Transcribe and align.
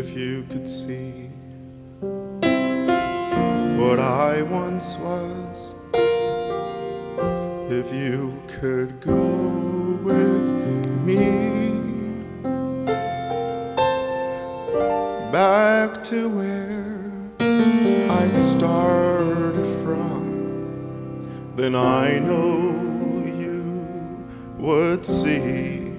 if 0.00 0.16
you 0.16 0.42
could 0.48 0.66
see 0.66 1.28
what 3.78 4.00
I 4.00 4.40
once 4.40 4.96
was, 4.96 5.74
if 7.70 7.92
you 7.92 8.42
could 8.48 8.98
go 9.02 9.26
with 10.02 10.48
me 11.04 11.26
back 15.30 16.02
to 16.04 16.30
where 16.30 17.12
I 18.10 18.30
started 18.30 19.66
from, 19.82 21.20
then 21.56 21.74
I 21.74 22.20
know 22.20 22.72
you 23.26 24.24
would 24.56 25.04
see 25.04 25.92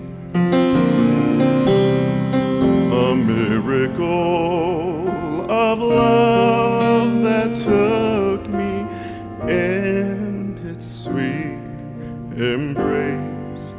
of 4.04 5.80
love 5.80 7.22
that 7.24 7.56
took 7.56 8.48
me 8.50 8.86
in 9.52 10.60
its 10.66 10.86
sweet 10.86 11.60
embrace 12.36 13.74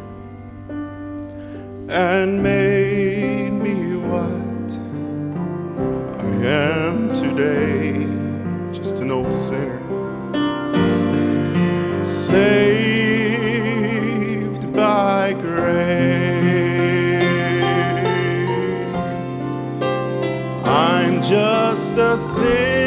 and 1.88 2.42
made 2.42 3.50
me 3.50 3.96
what 3.96 4.78
I 6.18 6.24
am 6.46 7.12
today, 7.12 8.06
just 8.72 9.00
an 9.00 9.10
old 9.10 9.32
sinner. 9.32 9.80
Saved 12.02 12.61
sinner 22.22 22.86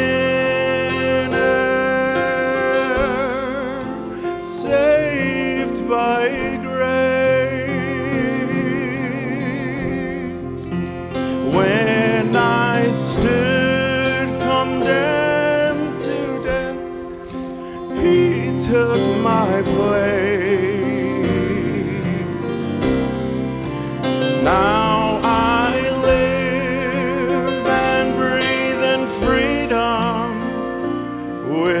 saved 4.40 5.86
by 5.88 6.28
grace. 6.62 6.96
When 11.56 12.34
I 12.34 12.90
stood 12.90 14.28
condemned 14.40 16.00
to 16.00 16.18
death, 16.42 16.98
He 18.02 18.56
took 18.56 19.02
my 19.22 19.62
place. 19.62 20.15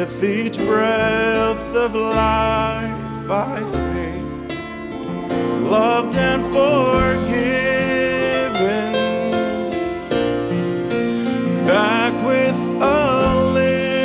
With 0.06 0.22
each 0.22 0.58
breath 0.58 1.74
of 1.74 1.92
life 1.96 3.28
I 3.28 3.58
take, 3.72 4.54
loved 5.68 6.14
and 6.14 6.44
forgiven, 6.44 7.32
back 11.66 12.14
with 12.24 12.56
a 12.80 13.50
living. 13.52 14.04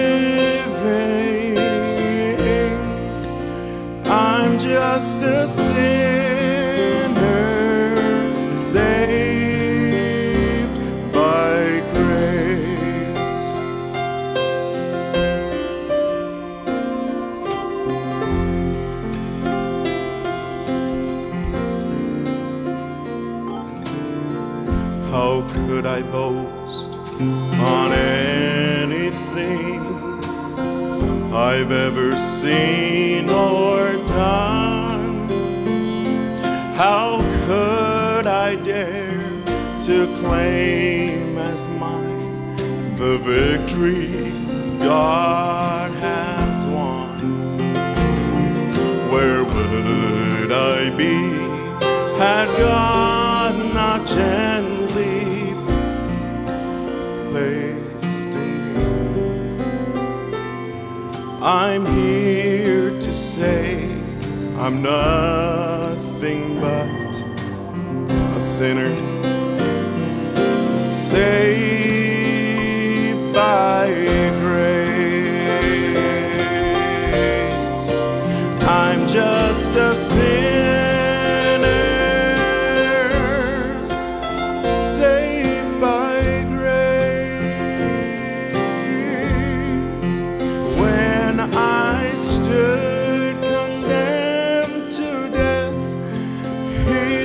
I'm 4.08 4.58
just 4.58 5.22
a 5.22 5.48
sinner 5.48 6.20
How 25.11 25.45
could 25.67 25.86
I 25.86 26.02
boast 26.04 26.95
on 26.95 27.92
anything 27.92 29.82
I've 31.33 31.73
ever 31.73 32.16
seen 32.16 33.30
or 33.30 33.92
done? 34.08 35.30
How 36.77 37.17
could 37.45 38.26
I 38.26 38.55
dare 38.55 39.20
to 39.82 40.08
claim 40.22 41.38
as 41.38 41.67
mine 41.72 42.55
the 42.95 43.17
victories 43.17 44.72
God 44.80 45.92
has 45.92 46.66
won? 46.66 47.58
Where 49.11 49.43
would 49.43 50.54
I 50.54 50.89
be 50.95 51.32
had 52.17 52.48
God 52.58 53.73
not 53.73 54.08
gently 54.08 54.30
placed 57.42 58.34
in 58.36 58.52
me? 58.76 58.84
I'm 61.42 61.86
here 61.98 62.90
to 63.00 63.12
say 63.12 63.90
I'm 64.58 64.82
nothing 64.84 66.60
but 66.60 67.14
a 68.38 68.40
sinner 68.40 68.94
saved 70.88 71.64
by 73.34 73.88
grace. 74.44 75.52
I'm 78.62 79.08
just 79.08 79.72
a 79.76 79.96
sinner 79.96 80.61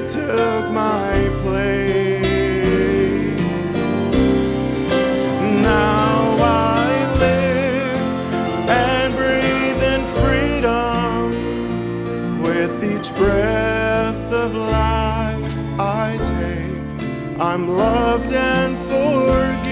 took 0.07 0.71
my 0.71 1.29
place. 1.43 2.27
Now 5.63 6.37
I 6.39 6.87
live 7.19 8.69
and 8.69 9.15
breathe 9.17 9.83
in 9.83 10.07
freedom. 10.07 11.33
With 12.41 12.85
each 12.85 13.13
breath 13.17 14.33
of 14.33 14.55
life 14.55 15.57
I 15.81 16.19
take, 16.23 17.41
I'm 17.41 17.69
loved 17.69 18.33
and 18.33 18.79
forgiven. 18.79 19.66